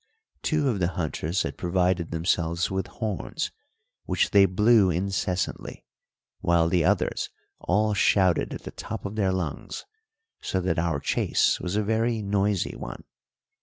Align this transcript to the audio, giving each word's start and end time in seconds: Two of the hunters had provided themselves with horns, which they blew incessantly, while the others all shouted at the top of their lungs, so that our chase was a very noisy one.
Two 0.41 0.67
of 0.67 0.79
the 0.79 0.87
hunters 0.87 1.43
had 1.43 1.59
provided 1.59 2.09
themselves 2.09 2.71
with 2.71 2.87
horns, 2.87 3.51
which 4.05 4.31
they 4.31 4.47
blew 4.47 4.89
incessantly, 4.89 5.85
while 6.39 6.67
the 6.69 6.83
others 6.83 7.29
all 7.59 7.93
shouted 7.93 8.51
at 8.51 8.63
the 8.63 8.71
top 8.71 9.05
of 9.05 9.15
their 9.15 9.31
lungs, 9.31 9.85
so 10.41 10.59
that 10.59 10.79
our 10.79 10.99
chase 10.99 11.59
was 11.59 11.75
a 11.75 11.83
very 11.83 12.23
noisy 12.23 12.75
one. 12.75 13.03